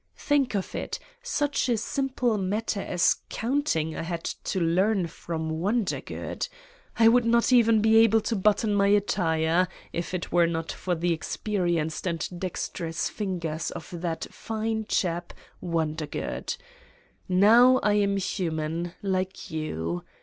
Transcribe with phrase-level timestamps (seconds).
[0.17, 5.59] Think of it: such a simple matter as count ing I had to learn from
[5.59, 6.47] Wondergood.
[6.97, 10.95] I would not even be able to button my attire if it were not for
[10.95, 16.57] the experienced and dexterous fingers of that fine chap Wondergood!
[17.29, 20.03] Now I am human, like you.